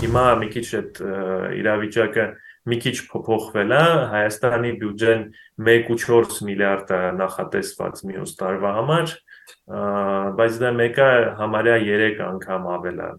Հիմա 0.00 0.24
մի 0.40 0.48
քիչ 0.56 0.66
այդ 0.80 1.00
իրավիճակը 1.60 2.26
մի 2.66 2.78
քիչ 2.86 2.96
փոփոխվել 3.12 3.76
է, 3.76 3.84
Հայաստանի 4.16 4.72
բյուջեն 4.80 5.22
1.4 5.68 6.40
միլիարդ 6.48 6.96
է 6.96 7.02
նախատեսված 7.20 8.02
մյուս 8.08 8.32
տարվա 8.40 8.72
համար, 8.80 9.14
բայց 10.40 10.58
դա 10.64 10.72
մեկը 10.80 11.10
համարյա 11.42 11.76
3 11.84 12.24
անգամ 12.30 12.70
ավել 12.76 13.04
է 13.04 13.10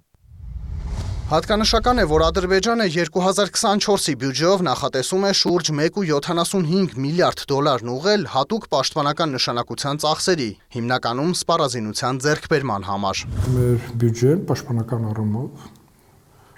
Հատկանշական 1.27 1.99
է, 1.99 2.03
որ 2.07 2.23
Ադրբեջանը 2.23 2.85
2024-ի 2.87 4.13
բյուջեով 4.21 4.61
նախատեսում 4.63 5.23
է 5.27 5.31
շուրջ 5.35 5.69
1.75 5.75 6.93
միլիարդ 7.03 7.41
դոլարն 7.51 7.89
ուղղել 7.91 8.21
հատուկ 8.31 8.67
պաշտպանական 8.71 9.33
նշանակության 9.35 9.99
ծախսերի, 10.03 10.45
հիմնականում 10.77 11.33
սպառազինության 11.35 12.21
ձեռքբերման 12.23 12.87
համար։ 12.87 13.23
Մեր 13.57 13.89
բյուջեն 13.99 14.45
պաշտպանական 14.47 15.09
առումով 15.11 15.65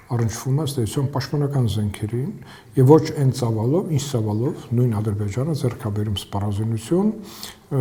առնչվում 0.10 0.62
է 0.62 0.68
ստեցիոն 0.70 1.10
պաշտպանական 1.18 1.66
զենքերին 1.74 2.30
եւ 2.78 2.94
ոչ 2.94 3.02
այն 3.24 3.34
ծավալով, 3.40 3.90
ինչ 3.98 4.04
ծավալով 4.06 4.68
նույն 4.78 4.94
Ադրբեջանը 5.00 5.56
ձեռքաբերում 5.64 6.20
սպառազինություն, 6.22 7.12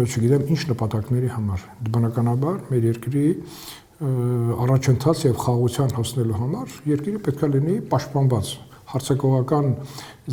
չգիտեմ 0.08 0.48
ինչ 0.56 0.60
նպատակների 0.72 1.30
համար։ 1.36 1.68
Բնականաբար 1.88 2.58
մեր 2.72 2.88
երկրի 2.88 3.24
առաջընթաց 3.98 5.20
եւ 5.26 5.38
խաղաղության 5.42 5.94
հասնելու 5.96 6.36
համար 6.38 6.74
երկիրը 6.86 7.20
պետք 7.26 7.40
է 7.42 7.48
լինի 7.54 7.72
պաշտպանված 7.90 8.50
հարցակողական 8.92 9.66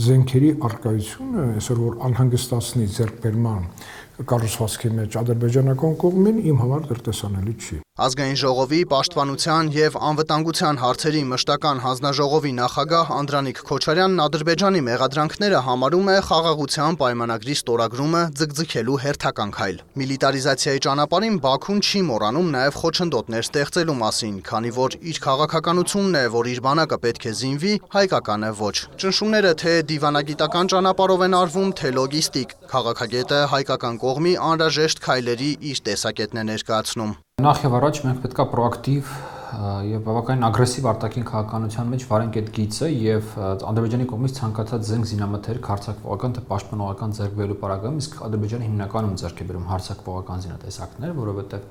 զենքերի 0.06 0.52
արկայությունը 0.70 1.46
այսօր 1.60 1.82
որ 1.82 1.96
անհանգստացնի 2.08 2.86
ձեռքբերման 2.96 3.66
կառուցվածքի 4.24 4.94
մեջ 5.00 5.18
ադրբեջանական 5.22 5.98
կողմին 6.06 6.38
իմ 6.52 6.62
համար 6.64 6.88
դեռ 6.92 7.04
տեսանելի 7.10 7.56
չի 7.60 7.82
Ազգային 7.96 8.36
ժողովի 8.36 8.78
պաշտպանության 8.92 9.68
եւ 9.72 9.94
անվտանգության 10.04 10.80
հարցերի 10.82 11.20
մշտական 11.32 11.78
հանձնաժողովի 11.80 12.50
նախագահ 12.56 13.12
Անդրանիկ 13.16 13.62
Քոչարյանն 13.70 14.20
Ադրբեջանի 14.26 14.82
մեղադրանքները 14.88 15.62
համարում 15.68 16.10
է 16.12 16.16
խաղաղության 16.28 16.98
պայմանագրի 17.00 17.56
ստորագրումը 17.56 18.24
ձգձգելու 18.36 18.98
հերթական 19.06 19.54
քայլ։ 19.56 19.80
Միլիտարիզացիայի 20.02 20.84
ճանապարհին 20.86 21.40
Բաքուն 21.46 21.80
չի 21.88 22.02
մոռանում 22.12 22.50
նաեւ 22.56 22.80
խոչընդոտներ 22.84 23.48
ստեղծելու 23.48 23.98
մասին, 24.04 24.36
քանի 24.52 24.72
որ 24.76 25.00
իր 25.16 25.22
քաղաքականությունն 25.24 26.20
է, 26.20 26.26
որ 26.36 26.52
իր 26.52 26.60
բանակը 26.68 27.00
պետք 27.08 27.30
է 27.32 27.34
զինվի, 27.40 27.74
հայկականը 27.96 28.52
ոչ։ 28.60 28.76
Ճնշումները 29.00 29.56
թե 29.64 29.74
դիվանագիտական 29.96 30.74
ճանապարհով 30.76 31.26
են 31.32 31.40
արվում, 31.40 31.72
թե 31.80 31.96
լոգիստիկ։ 31.96 32.56
Քաղաքագետը 32.76 33.40
հայկական 33.56 33.96
կողմի 34.06 34.32
անհրաժեշտ 34.46 35.00
քայլերի 35.02 35.48
իր 35.66 35.80
տեսակետն 35.88 36.40
է 36.40 36.42
ներկայացնում։ 36.52 37.14
Նախ 37.42 37.62
եւ 37.66 37.78
առաջ 37.78 38.02
մենք 38.06 38.20
պետքա 38.26 38.44
պրոակտիվ 38.52 39.14
եւ 39.86 40.04
բավականին 40.06 40.46
ագրեսիվ 40.46 40.88
արտաքին 40.92 41.26
քաղաքականության 41.30 41.90
մեջ 41.94 42.06
վարենք 42.12 42.38
այդ 42.42 42.52
գիծը 42.58 42.90
եւ 42.92 43.34
Ադրբեջանի 43.72 44.08
կողմից 44.12 44.36
ցանկացած 44.38 44.86
զենք 44.90 45.10
զինամթերք 45.10 45.70
հարցակողական 45.72 46.36
թե 46.36 46.44
պաշտպանողական 46.50 47.16
ձեռքբերելու 47.18 47.60
պարագայում 47.66 48.00
իսկ 48.04 48.18
Ադրբեջանը 48.26 48.68
հիմնականում 48.70 49.16
ձեռք 49.22 49.42
է 49.42 49.48
բերում 49.50 49.70
հարցակողական 49.74 50.46
զինատեսակներ, 50.46 51.16
որովհետեւ 51.22 51.68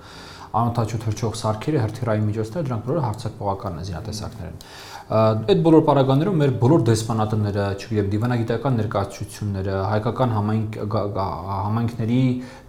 անօթաչու 0.55 1.01
թրջող 1.05 1.39
սարքերը 1.45 1.85
հրթիռային 1.85 2.27
միջոցները 2.31 2.67
դրանք 2.69 2.85
բոլորը 2.89 3.05
հարցակողական 3.05 3.81
զինատեսակներ 3.85 4.51
են։ 4.51 4.59
Այդ 5.05 5.59
բոլոր 5.61 5.83
պարագաներում 5.85 6.39
մեր 6.41 6.53
բոլոր 6.63 6.85
դեսպանատները, 6.89 7.65
չգիտեմ, 7.77 8.07
դիվանագիտական 8.15 8.79
ներկայացությունները, 8.81 9.75
հայկական 9.91 10.31
համայնք 10.33 10.79
համայնքների 10.95 12.21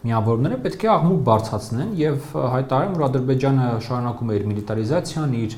միավորները 0.04 0.58
պետք 0.66 0.84
է 0.84 0.90
աղմուկ 0.96 1.22
բարձրացնեն 1.30 1.94
եւ 2.02 2.28
հայտարարեն, 2.56 2.98
որ 3.00 3.06
Ադրբեջանը 3.08 3.70
շարունակում 3.88 4.34
է 4.36 4.36
իր 4.36 4.48
միլիտարիզացիան, 4.52 5.38
իր 5.46 5.58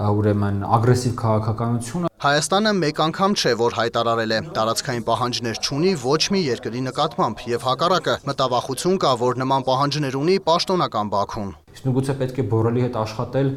ուրեմն 0.00 0.62
ագրեսիվ 0.80 1.18
քաղաքականությունը 1.20 2.10
Հայաստանը 2.20 2.70
մեկ 2.76 2.98
անգամ 3.00 3.34
չէ, 3.40 3.50
որ 3.56 3.74
հայտարարել 3.78 4.32
է. 4.36 4.38
Տարածքային 4.56 5.04
պահանջներ 5.06 5.60
չունի 5.64 5.92
ոչ 6.02 6.22
մի 6.34 6.40
երկրի 6.44 6.80
նկատմամբ 6.84 7.44
եւ 7.48 7.62
հակառակը 7.64 8.16
մտավախություն 8.28 8.98
կա, 9.00 9.12
որ 9.22 9.40
նման 9.40 9.64
պահանջներ 9.64 10.18
ունի 10.20 10.34
պաշտոնական 10.44 11.12
Բաքուն։ 11.16 11.54
Իսկ 11.70 11.86
նույնիսկ 11.88 12.18
պետք 12.20 12.40
է 12.40 12.44
բորելի 12.52 12.84
հետ 12.84 12.98
աշխատել 13.00 13.48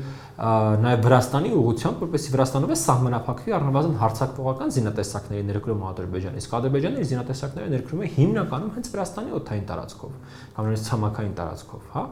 նաև 0.84 1.04
Վրաստանի 1.04 1.52
ուղղությամբ, 1.60 2.00
որպեսզի 2.04 2.32
Վրաստանով 2.34 2.72
է 2.72 2.78
սահմանափակվի 2.84 3.56
առնվազն 3.58 3.98
հարցակողական 4.00 4.72
զինատեսակների 4.78 5.44
ներկրումը 5.50 5.86
Ադրբեջանի։ 5.92 6.42
Իսկ 6.44 6.56
Ադրբեջանը 6.58 7.04
իր 7.04 7.10
զինատեսակները 7.12 7.74
ներկրում 7.74 8.04
է 8.04 8.10
հիմնականում 8.16 8.72
հենց 8.78 8.90
Վրաստանի 8.94 9.36
օթային 9.44 9.68
տարածքով, 9.74 10.16
կամ 10.56 10.72
նույնիսկ 10.72 10.88
ցամաքային 10.94 11.36
տարածքով, 11.44 11.84
հա։ 11.94 12.06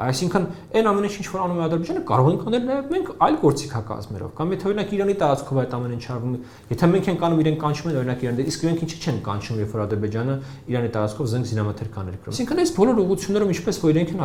Այսինքն 0.00 0.44
այն 0.80 0.88
ամենը 0.90 1.08
ինչ 1.20 1.26
որ 1.30 1.40
անում 1.44 1.58
է 1.60 1.64
Ադրբեջանը 1.66 2.02
կարող 2.10 2.28
ենք 2.30 2.44
անել 2.50 2.64
նաև 2.70 2.86
մենք 2.94 3.08
այլ 3.26 3.36
գործիքակազմերով 3.44 4.30
կամ 4.40 4.54
եթե 4.54 4.68
օրինակ 4.70 4.94
Իրանի 4.96 5.16
տարածքով 5.20 5.60
այդ 5.60 5.74
ամեն 5.76 5.94
ինչ 5.96 6.04
արվում 6.14 6.34
եթե 6.70 6.88
մենք 6.90 7.10
ենք 7.10 7.24
անում 7.28 7.42
իրեն 7.44 7.58
կանչում 7.60 7.90
են 7.90 7.98
օրինակ 8.00 8.24
Իրան 8.24 8.40
իսկ 8.50 8.64
իրենք 8.64 8.84
ինչի 8.86 8.98
չեն 9.00 9.20
կանչում 9.28 9.60
երբ 9.60 9.74
որ 9.76 9.84
Ադրբեջանը 9.84 10.34
Իրանի 10.70 10.90
տարածքով 10.96 11.30
զենք 11.30 11.50
զինամթերք 11.50 12.00
աներ 12.00 12.18
կրում 12.20 12.34
Այսինքն 12.40 12.60
այս 12.64 12.74
բոլոր 12.80 13.00
ուղղություններում 13.04 13.54
ինչպես 13.60 13.80
որ 13.84 13.90
իրենք 13.90 14.10
են 14.10 14.22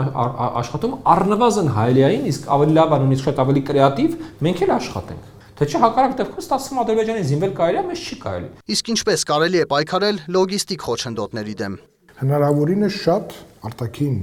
աշխատում 0.63 0.97
առնվազն 1.15 1.71
հայլիային 1.75 2.27
իսկ 2.31 2.51
ավելի 2.55 2.75
լավ 2.79 2.95
անունից 2.95 3.25
շատ 3.25 3.41
ավելի 3.45 3.65
կրեատիվ 3.69 4.19
մենք 4.45 4.65
էլ 4.65 4.75
աշխատենք 4.79 5.33
Թե 5.55 5.65
չէ 5.71 5.79
հակառակ 5.79 6.15
դեպքում 6.19 6.41
ստացվում 6.43 6.79
Ադրբեջանի 6.81 7.21
զինվել 7.29 7.51
կարելի 7.55 7.79
է, 7.79 7.83
մեզ 7.87 7.99
չի 8.03 8.15
կարելի։ 8.25 8.47
Իսկ 8.75 8.89
ինչպես 8.91 9.21
կարելի 9.29 9.61
է 9.61 9.67
պայքարել 9.71 10.17
լոգիստիկ 10.35 10.81
խոչընդոտների 10.83 11.55
դեմ։ 11.61 11.77
Հնարավորինս 12.19 12.97
շատ 13.05 13.37
արտաքին 13.69 14.17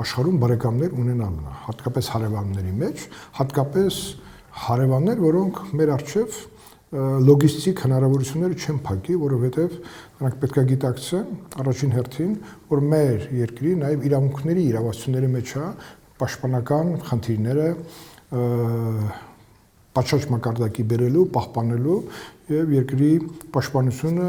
աշխարհում 0.00 0.38
բարեկամներ 0.40 0.96
ունենալն 1.00 1.44
է, 1.50 1.54
հատկապես 1.66 2.10
հարևանների 2.14 2.72
մեջ, 2.80 3.04
հատկապես 3.40 3.98
հարևաններ, 4.60 5.22
որոնք 5.24 5.60
մեր 5.80 5.92
արժև 5.96 6.38
լոգիստիկ 6.90 7.80
հնարավորությունները 7.84 8.56
չեն 8.58 8.78
փակի, 8.82 9.16
որովհետև 9.22 9.74
նրանք 10.20 10.38
պետք 10.42 10.56
է 10.58 10.64
գիտակցեն 10.70 11.28
առաջին 11.62 11.92
հերթին, 11.94 12.32
որ 12.72 12.82
մեր 12.90 13.26
երկրի 13.40 13.74
նաև 13.78 14.06
իրավունքների 14.10 14.64
իրավասությունների 14.70 15.28
մեջ 15.36 15.52
է 15.60 15.66
պաշտպանական 16.20 16.90
խնդիրները 17.06 17.68
պատշաճ 20.00 20.26
մակարդակի 20.34 20.86
բերելու, 20.90 21.24
պահպանելու 21.34 22.00
եւ 22.56 22.74
երկրի 22.80 23.12
պաշտպանությունը 23.54 24.28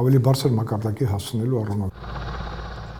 ավելի 0.00 0.22
բարձր 0.30 0.54
մակարդակի 0.60 1.10
հասցնելու 1.10 1.60
առումով 1.64 2.49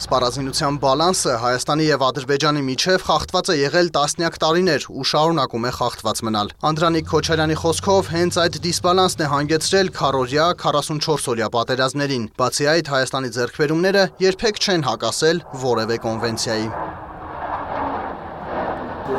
Սպառազինության 0.01 0.77
բալանսը 0.81 1.33
Հայաստանի 1.43 1.87
եւ 1.91 2.03
Ադրբեջանի 2.07 2.61
միջև 2.65 3.03
խախտված 3.05 3.49
է 3.53 3.57
եղել 3.61 3.89
տասնյակ 3.97 4.37
տարիներ 4.41 4.87
ու 4.89 5.05
շարունակում 5.11 5.67
է 5.69 5.73
խախտված 5.77 6.23
մնալ։ 6.25 6.53
Անդրանիկ 6.71 7.11
Քոչարյանի 7.11 7.57
խոսքով 7.61 8.09
հենց 8.15 8.39
այդ 8.41 8.57
դիսբալանսն 8.65 9.21
է 9.21 9.29
հանգեցրել 9.35 9.93
քարորյա 10.01 10.47
44-օրյա 10.65 11.49
պատերազմներին։ 11.57 12.25
Բացի 12.41 12.71
այդ, 12.73 12.91
Հայաստանի 12.97 13.31
ձեռքբերումները 13.37 14.07
երբեք 14.25 14.63
չեն 14.65 14.87
հակասել 14.89 15.45
որևէ 15.69 16.01
կոնվենցիայի։ 16.09 16.69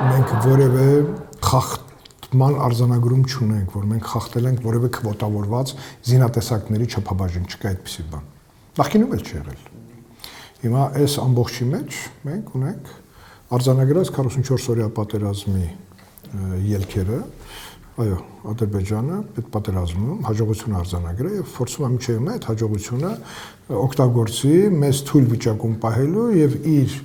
Մենք 0.02 0.36
որևէ 0.50 0.88
խախտ 1.46 2.34
ման 2.42 2.58
արձանագրում 2.66 3.24
չունենք, 3.28 3.74
որ 3.76 3.86
մենք 3.92 4.10
խախտել 4.16 4.50
ենք 4.50 4.66
որևէ 4.66 4.90
քվոտավորված 4.98 5.76
զինատեսակների 6.10 6.90
չափաբաժին, 6.96 7.50
չկա 7.52 7.76
այդպիսի 7.76 8.08
բան։ 8.16 8.32
Նախկինում 8.82 9.16
էլ 9.20 9.26
չի 9.28 9.36
եղել։ 9.42 9.71
Հիմա 10.62 10.82
այս 11.02 11.14
ամբողջի 11.22 11.66
մեջ 11.72 11.96
մենք 12.28 12.50
ունենք 12.58 12.90
արձանագրած 13.58 14.12
44 14.14 14.68
օրյա 14.72 14.90
պատերազմի 14.98 15.70
ելքերը, 16.72 17.18
այո, 18.02 18.18
Ադրբեջանը 18.52 19.18
այդ 19.42 19.48
պատերազմում 19.56 20.22
հաջողություն 20.28 20.78
արձանագրել 20.82 21.34
եւ 21.40 21.50
փորձում 21.56 21.88
է 21.88 21.90
միջև 21.96 22.30
այդ 22.36 22.48
հաջողությունը 22.52 23.12
օգտագործի 23.82 24.54
մեծ 24.82 25.02
թույլ 25.10 25.28
վիճակում 25.34 25.76
պահելու 25.82 26.28
եւ 26.38 26.56
իր 26.72 26.96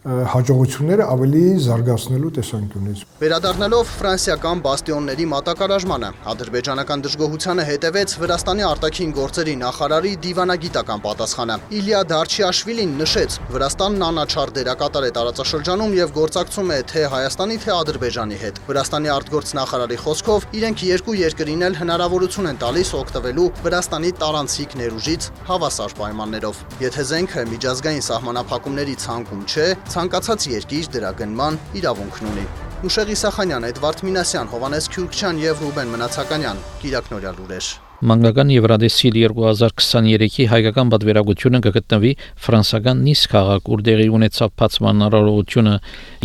հաջողությունները 0.00 1.04
ավելի 1.12 1.40
զարգացնելու 1.60 2.30
տեսանկյունից։ 2.36 3.00
Վերադառնալով 3.20 3.88
ֆրանսիական 4.00 4.60
բաստիոնների 4.64 5.24
մատակարարժմանը, 5.28 6.08
ադրբեջանական 6.32 7.02
դժգոհությանը 7.04 7.66
հետևեց 7.68 8.14
Վրաստանի 8.22 8.64
արտաքին 8.70 9.12
գործերի 9.18 9.54
նախարարի 9.60 10.12
դիվանագիտական 10.24 11.02
պատասխանը։ 11.04 11.56
Իլիա 11.80 12.00
Դարչիաշվիլին 12.14 12.94
նշեց, 13.00 13.36
Վրաստանն 13.52 14.06
անաչառ 14.08 14.54
դերակատար 14.56 15.04
է 15.04 15.12
տարածաշրջանում 15.20 15.92
եւ 16.00 16.14
գործակցում 16.16 16.72
է 16.72 16.80
թե 16.88 17.04
Հայաստանի, 17.20 17.60
թե 17.60 17.70
Ադրբեջանի 17.76 18.40
հետ։ 18.40 18.62
Վրաստանի 18.70 19.12
արտգործ 19.20 19.54
նախարարի 19.60 20.00
խոսքով 20.00 20.48
իրենք 20.60 20.84
երկու 20.88 21.18
երկրին 21.20 21.66
էլ 21.68 21.78
հնարավորություն 21.80 22.50
են 22.50 22.60
տալիս 22.64 22.94
օգտվելու 23.00 23.48
Վրաստանի 23.68 24.10
տարանցիկ 24.24 24.78
ներուժից 24.80 25.30
հավասար 25.50 25.96
պայմաններով։ 26.00 26.64
Եթե 26.80 27.06
զենքը 27.10 27.46
միջազգային 27.50 28.04
սահմանափակումների 28.10 28.96
ցանկում 29.04 29.44
չէ, 29.50 29.68
ցանկացած 29.90 30.48
երկիր 30.54 30.88
դրա 30.94 31.10
գնման 31.20 31.60
իրավունքն 31.80 32.30
ունի։ 32.30 32.44
Ուշեղ 32.86 33.10
Իսախանյան, 33.12 33.64
Էդվարդ 33.74 34.02
Մինասյան, 34.06 34.50
Հովանես 34.54 34.86
Քյուրքչյան 34.94 35.40
եւ 35.42 35.62
Ռուբեն 35.66 35.90
Մնացականյան։ 35.94 36.60
Կիրակնորյա 36.80 37.32
լուրեր։ 37.40 37.66
Մանկական 38.00 38.52
Եվրադեսիլ 38.54 39.18
2023-ի 39.20 40.46
հայկական 40.48 40.92
պատվիրակությունը 40.94 41.60
կգտնվի 41.66 42.12
ֆրանսական 42.46 43.02
Նիս 43.10 43.24
քաղաք, 43.34 43.68
ուր 43.76 43.84
տեղի 43.90 44.08
ունեցավ 44.16 44.56
բացման 44.62 45.06
առողջությունը 45.10 45.76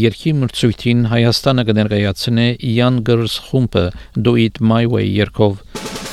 երկի 0.05 0.36
մրցույթին 0.45 1.03
Հայաստանը 1.12 1.67
կներկայացնե 1.74 2.48
Young 2.72 3.03
Girls 3.12 3.38
խումբը 3.50 3.86
Do 4.15 4.39
It 4.45 4.63
My 4.63 4.86
Way 4.88 5.12
երգով 5.19 6.04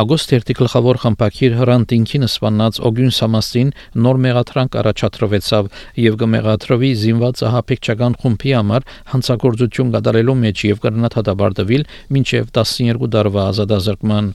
Ագոստ 0.00 0.30
1-ի 0.32 0.54
գլխավոր 0.56 0.98
խմբակիր 1.02 1.54
Հրանտինքին 1.58 2.22
սպանած 2.24 2.76
Օգյուն 2.88 3.10
Սամաստին 3.16 3.70
նոր 4.04 4.20
մեղադրանք 4.24 4.76
առաջադրվեցավ 4.80 5.66
եւ 6.00 6.14
կմեղադրվի 6.22 6.90
զինված 7.00 7.42
ահապեկչական 7.50 8.14
խումբի 8.22 8.54
համար 8.56 8.86
հանցագործություն 9.10 9.90
կատարելու 9.96 10.36
մեջ 10.44 10.62
եւ 10.70 10.80
կրնաթադաբարդվել 10.84 11.84
մինչեւ 12.16 12.54
12 12.60 13.10
տարվա 13.16 13.44
ազատազրկման։ 13.50 14.30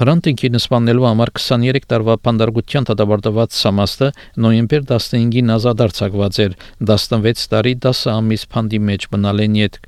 Հրանտինքին 0.00 0.58
սպանելու 0.60 1.06
համար 1.08 1.32
23 1.40 1.88
տարվա 1.92 2.16
փանդարգության 2.26 2.88
դատավարտված 2.90 3.56
Սամաստը 3.60 4.10
նոյեմբեր 4.44 4.84
15-ին 4.92 5.54
ազատ 5.56 5.84
արձակված 5.86 6.42
էր 6.44 6.58
16 6.92 7.46
տարի 7.54 7.74
10 7.86 8.02
ամիս 8.16 8.46
փանդի 8.54 8.82
մեջ 8.90 9.08
մնալեն 9.14 9.56
յետ 9.60 9.80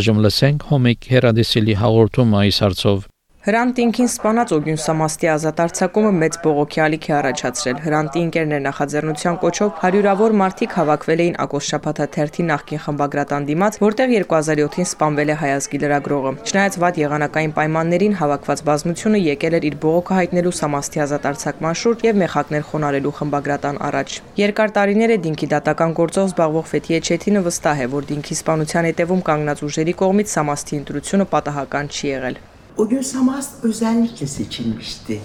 այժմ 0.00 0.22
լսենք 0.26 0.68
հոմիկ 0.72 1.10
հերադեսելի 1.14 1.78
հաղորդում 1.84 2.36
այս 2.40 2.62
հարցով 2.66 3.08
Հրանտ 3.40 3.78
ինքին 3.80 4.08
սպանած 4.10 4.50
Օգյուն 4.52 4.78
Սամաստի 4.82 5.28
ազատարձակումը 5.32 6.08
մեծ 6.12 6.34
բողոքի 6.44 6.80
ալիք 6.84 7.06
է 7.08 7.12
առաջացրել։ 7.18 7.78
Հրանտի 7.84 8.18
ինկերներ 8.20 8.60
նախաձեռնության 8.66 9.38
կոչով 9.44 9.70
հարյուրավոր 9.80 10.34
մարդիկ 10.40 10.74
հավաքվել 10.76 11.22
էին 11.24 11.38
Ակոս 11.44 11.70
Շապաթաթերթի 11.72 12.44
նախկին 12.50 12.82
խմբագրատան 12.84 13.46
դիմաց, 13.48 13.78
որտեղ 13.80 14.12
2007-ին 14.12 14.88
սպանվել 14.90 15.32
է 15.32 15.36
հայազգի 15.40 15.80
լրագրողը։ 15.80 16.34
Չնայած 16.50 16.76
վատ 16.84 17.00
եղանակային 17.00 17.56
պայմաններին 17.56 18.18
հավաքված 18.20 18.62
բազմությունը 18.68 19.22
եկել 19.24 19.56
էր 19.56 19.68
իր 19.70 19.80
բողոքը 19.88 20.20
հայտնելու 20.20 20.54
Սամաստի 20.60 21.02
ազատարձակման 21.08 21.80
շուրջ 21.80 22.06
եւ 22.10 22.20
մեխակներ 22.20 22.68
խոնարելու 22.68 23.14
խմբագրատան 23.24 23.80
առաջ։ 23.88 24.20
Երկար 24.44 24.76
տարիներ 24.76 25.16
է 25.16 25.18
Դինքի 25.24 25.50
դատական 25.56 25.96
գործով 25.96 26.28
զբաղվող 26.28 26.70
Ֆեթիե 26.76 27.02
Չեթինը 27.08 27.44
վստահ 27.48 27.80
է, 27.80 27.90
որ 27.96 28.12
Դինքի 28.12 28.40
սպանության 28.44 28.92
հետևում 28.92 29.26
կանգնած 29.30 29.66
ուժերի 29.70 29.98
կողմից 30.04 30.36
Սամաստի 30.36 30.80
ընտրությունը 30.84 31.30
պատահական 31.32 31.94
չի 31.96 32.08
եղել։ 32.10 32.40
Օգյուն 32.78 33.02
Սամաստ 33.02 33.64
özellikle 33.64 34.26
seçilmişti. 34.26 35.20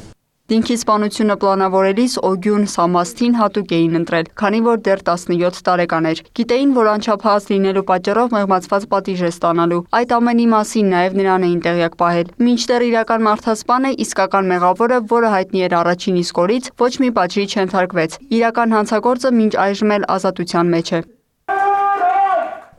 Դինքի 0.45 0.75
սպանությունը 0.77 1.35
պլանավորելիս 1.41 2.15
Օգյուն 2.27 2.65
Սամաստին 2.69 3.37
հատուկ 3.39 3.71
էին 3.77 3.97
ընտրել, 3.99 4.27
քանի 4.41 4.59
որ 4.67 4.83
դեռ 4.85 5.01
17 5.07 5.63
տարեկան 5.69 6.07
էր։ 6.09 6.21
Գիտեին, 6.37 6.75
որ 6.75 6.89
անչափահաս 6.91 7.49
լինելու 7.49 7.83
պատճառով 7.89 8.35
մեղմացված 8.35 8.85
պատիժ 8.93 9.23
է 9.25 9.31
ստանալու։ 9.33 9.81
Այդ 10.01 10.13
ամենի 10.19 10.45
մասին 10.53 10.93
նաև 10.93 11.17
նրան 11.21 11.47
էին 11.49 11.65
տեղյակ 11.65 11.97
պահել։ 12.05 12.31
Մինչդեռ 12.45 12.87
իրական 12.91 13.25
մարդասպանը, 13.25 13.91
իսկական 14.05 14.53
մեղավորը, 14.53 15.01
որը 15.15 15.33
հայտնի 15.33 15.65
էր 15.65 15.77
առաջին 15.81 16.21
իսկ 16.21 16.45
օրից, 16.45 16.71
ոչ 16.85 16.93
մի 17.01 17.11
պատժի 17.17 17.49
չընթարկվեց։ 17.49 18.21
Իրական 18.37 18.79
հանցագործը 18.79 19.35
մինչ 19.41 19.53
այժմ 19.65 19.97
էլ 19.97 20.09
ազատության 20.19 20.73
մեջ 20.77 20.97
է։ 21.01 21.05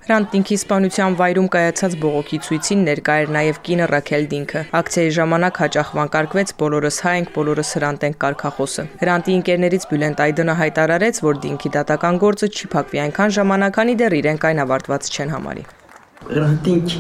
Հրանտ 0.06 0.28
Դինքի 0.30 0.56
սպանության 0.60 1.14
վայրում 1.18 1.46
կայացած 1.50 1.94
բողոքի 1.98 2.38
ցույցին 2.46 2.82
ներկա 2.86 3.14
էր 3.22 3.30
նաև 3.36 3.56
կինը 3.66 3.86
Ռաքել 3.90 4.26
Դինքը։ 4.32 4.60
Ակցիայի 4.80 5.14
ժամանակ 5.16 5.58
հաճախ 5.62 5.88
վանկարկվեց 5.98 6.52
բոլորս 6.60 6.98
հայ 7.06 7.14
ենք, 7.18 7.32
բոլորս 7.34 7.72
հրանտ 7.78 8.06
ենք 8.06 8.20
կարգախոսը։ 8.22 8.84
Հրանտի 9.02 9.34
ընկերներից 9.38 9.86
Բյուլենտ 9.90 10.22
Այդոնը 10.26 10.54
հայտարարեց, 10.62 11.18
որ 11.26 11.40
Դինքի 11.46 11.72
դատական 11.78 12.20
գործը 12.22 12.50
չի 12.54 12.70
փակվի 12.76 13.02
այնքան 13.06 13.34
ժամանակ, 13.40 13.74
քանի 13.80 13.98
դեռ 14.04 14.16
իրենք 14.22 14.48
այն 14.52 14.62
ավարտված 14.66 15.10
չեն 15.10 15.34
համարի։ 15.34 15.66
Հրանտինք 16.26 16.94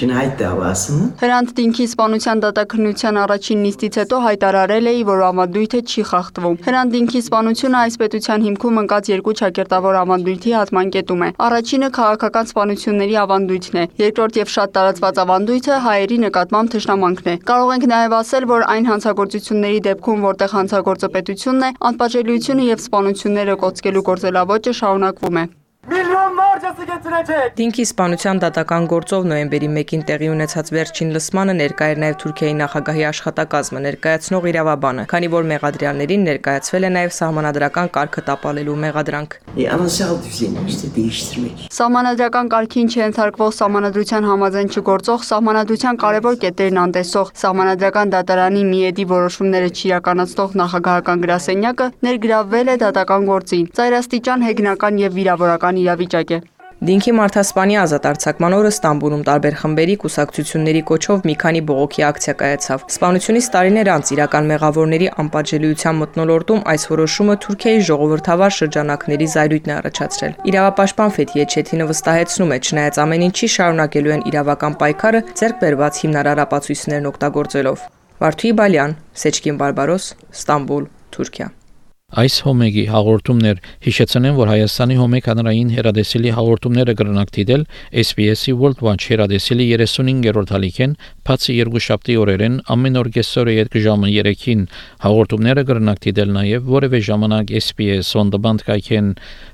ջնայտ 0.00 0.36
դավասը 0.40 0.96
Հրանտ 1.20 1.50
Դինքի 1.58 1.84
սպանության 1.90 2.40
դատաքննության 2.44 3.18
առաջին 3.22 3.60
նիստից 3.66 3.98
հետո 4.00 4.20
հայտարարել 4.26 4.88
էի, 4.92 5.02
որ 5.08 5.24
ավանդույթը 5.26 5.80
չի 5.86 6.04
խախտվում։ 6.10 6.56
Հրանտ 6.66 6.94
Դինքի 6.96 7.20
սպանությունը 7.26 7.78
այս 7.80 7.98
պետության 8.02 8.46
հիմքում 8.46 8.80
ընկած 8.82 9.10
երկու 9.12 9.34
ճակերտավոր 9.40 9.98
ավանդույթի 10.00 10.54
հատման 10.56 10.92
կետում 10.96 11.26
է։ 11.26 11.28
Առաջինը 11.46 11.90
քաղաքական 11.98 12.50
սպանությունների 12.52 13.18
ավանդույթն 13.26 13.76
է, 13.76 13.84
երկրորդ 14.06 14.40
եւ 14.40 14.52
շատ 14.56 14.74
տարածված 14.76 15.20
ավանդույթը 15.26 15.80
հայերի 15.86 16.18
նկատմամբ 16.24 16.72
թշնամանքն 16.76 17.30
է։ 17.32 17.36
Կարող 17.50 17.74
ենք 17.76 17.86
նաեւ 17.92 18.16
ասել, 18.20 18.48
որ 18.56 18.66
այն 18.76 18.90
հանցագործությունների 18.92 19.84
դեպքում, 19.90 20.26
որտեղ 20.30 20.56
հանցագործը 20.56 21.12
պետությունն 21.18 21.68
է, 21.68 21.70
անպատժելիությունը 21.92 22.72
եւ 22.72 22.82
սպանությունները 22.86 23.60
կոծկելու 23.66 24.06
գործելավոճը 24.10 24.76
շարունակվում 24.80 25.40
է։ 25.44 25.46
Դինքի 25.86 27.84
սպանության 27.86 28.40
դատական 28.42 28.86
գործով 28.90 29.26
նոյեմբերի 29.30 29.68
1-ին 29.70 30.00
տեղի 30.08 30.28
ունեցած 30.32 30.70
վերջին 30.74 31.12
լսմանը 31.14 31.54
ներկա 31.60 31.86
էր 31.92 32.00
նաև 32.02 32.16
Թուրքիայի 32.22 32.56
նախագահի 32.60 33.04
աշխատակազմը 33.10 33.82
ներկայացնող 33.86 34.48
իրավաբանը, 34.50 35.04
քանի 35.12 35.28
որ 35.36 35.46
մեղադրյալներին 35.52 36.26
ներկայացվել 36.26 36.86
է 36.86 36.90
նաև 36.96 37.14
սահմանադրական 37.16 37.90
կարգը 37.96 38.24
տապալելու 38.26 38.76
մեղադրանք։ 38.86 39.36
Սահմանադրական 41.76 42.50
կարգին 42.56 42.90
չընթարկվող 42.96 43.52
սահմանադրության 43.56 44.26
համաձայն 44.26 44.68
չգործող 44.74 45.24
սահմանադրության 45.30 46.00
կարևոր 46.02 46.40
կետերն 46.46 46.82
անտեսող 46.82 47.32
սահմանադրական 47.46 48.12
դատարանի 48.16 48.62
միեդի 48.72 49.04
որոշումները 49.12 49.70
չիրականացնող 49.76 50.58
նախագահական 50.60 51.24
գրասենյակը 51.26 51.86
ներգրավվել 52.06 52.66
է 52.66 52.76
դատական 52.84 53.30
գործին։ 53.30 53.64
Ծայրաստիճան 53.76 54.46
հեգնական 54.46 55.00
եւ 55.06 55.16
վիրավորական 55.16 55.75
իրավիճակ 55.84 56.36
է։ 56.36 56.42
Դինքի 56.76 57.12
մարդասպանի 57.16 57.76
ազատարձակման 57.80 58.54
օրը 58.54 58.70
Ստամբուլում 58.74 59.20
տարբեր 59.26 59.54
խմբերի 59.60 59.94
կուսակցությունների 60.02 60.82
կոչով 60.90 61.22
մի 61.28 61.36
քանի 61.40 61.62
բողոքի 61.70 62.04
ակցիա 62.08 62.34
կայացավ։ 62.42 62.84
Սպանությունից 62.92 63.48
տարիներ 63.54 63.90
անց 63.94 64.12
իրական 64.16 64.50
մեղավորների 64.52 65.08
անպատժելիության 65.24 65.98
մտնոլորտում 66.02 66.60
այս 66.76 66.86
որոշումը 66.92 67.38
Թուրքիայի 67.46 67.80
ժողովրդավար 67.88 68.56
շրջանակների 68.60 69.28
զայրույթն 69.36 69.72
է 69.72 69.76
առաջացրել։ 69.80 70.38
Իրավապաշտպան 70.52 71.16
Ֆեթիե 71.16 71.48
Չեթինը 71.56 71.90
վստահեցնում 71.96 72.52
է, 72.52 72.58
չնայած 72.60 73.02
ամեն 73.06 73.28
ինչի 73.32 73.52
շարունակելու 73.56 74.16
են 74.20 74.26
իրավական 74.36 74.80
պայքարը 74.84 75.26
ձեռք 75.32 75.60
բերված 75.64 76.02
հիմնարար 76.04 76.44
ապացույցներն 76.44 77.12
օգտագործելով։ 77.16 77.90
Վարդուհի 78.20 78.56
Բալյան, 78.60 78.98
Սեչկին 79.24 79.60
Բարբարոս, 79.64 80.10
Ստամբուլ, 80.36 80.90
Թուրքիա։ 81.16 81.55
Այս 82.16 82.36
հոմեգի 82.46 82.82
հաղորդումներ 82.88 83.58
հիշեցնեն, 83.84 84.36
որ 84.38 84.48
Հայաստանի 84.48 84.94
հոմեգ 84.96 85.26
հանրային 85.28 85.72
հերադեսիլի 85.76 86.30
հաղորդումները 86.36 86.92
կրնակ 86.96 87.32
դիտել 87.36 87.64
SBS-ի 88.02 88.54
World 88.56 88.80
Watch 88.86 89.08
հերադեսիլի 89.10 89.66
35-րդ 89.74 90.52
հալիքեն 90.56 90.94
բացի 91.28 91.56
երկուշաբթի 91.58 92.16
օրերեն 92.22 92.56
ամեն 92.72 92.96
օր 93.02 93.10
կեսօրը 93.16 93.56
յետ 93.56 93.76
ժամը 93.84 94.12
3-ին 94.16 94.62
հաղորդումները 95.04 95.64
կրնակ 95.68 96.00
դիտել 96.06 96.32
նաև 96.38 96.70
որևէ 96.72 97.00
ժամանակ 97.10 97.52
SBS 97.60 98.12
on 98.16 98.32
demand 98.32 98.64
կայքեն 98.70 99.10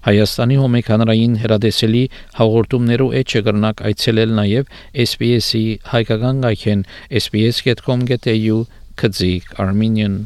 Հայաստանի 0.06 0.60
հոմեգ 0.62 0.92
հանրային 0.94 1.34
հերադեսիլի 1.42 2.04
հաղորդումներու 2.38 3.10
էջը 3.22 3.42
կրնակ 3.50 3.82
այցելել 3.90 4.36
նաև 4.38 4.70
SBS-ի 5.08 5.64
հայկական 5.96 6.46
կայքեն 6.46 6.86
sbs.com.au 7.24 8.62
քծիկ 9.02 9.58
Armenian 9.58 10.22